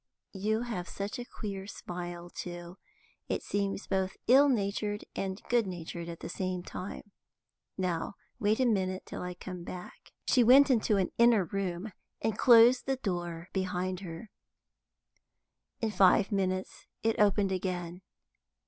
You 0.33 0.61
have 0.63 0.89
such 0.89 1.19
a 1.19 1.25
queer 1.25 1.67
smile 1.67 2.31
too; 2.31 2.79
it 3.29 3.43
seems 3.43 3.85
both 3.85 4.17
ill 4.25 4.49
natured 4.49 5.05
and 5.15 5.39
good 5.47 5.67
natured 5.67 6.09
at 6.09 6.21
the 6.21 6.27
same 6.27 6.63
time. 6.63 7.11
Now 7.77 8.15
wait 8.39 8.59
a 8.59 8.65
minute 8.65 9.05
till 9.05 9.21
I 9.21 9.35
come 9.35 9.63
back." 9.63 10.11
She 10.27 10.43
went 10.43 10.71
into 10.71 10.97
an 10.97 11.11
inner 11.19 11.43
room, 11.45 11.91
and 12.19 12.35
closed 12.35 12.87
the 12.87 12.95
door 12.95 13.49
behind 13.53 13.99
her. 13.99 14.31
In 15.81 15.91
five 15.91 16.31
minutes 16.31 16.87
it 17.03 17.19
opened 17.19 17.51
again. 17.51 18.01